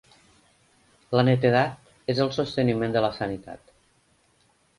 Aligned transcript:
La 1.17 1.23
netedat 1.27 1.91
és 2.15 2.23
el 2.25 2.33
sosteniment 2.39 2.97
de 2.97 3.05
la 3.07 3.13
sanitat. 3.21 3.71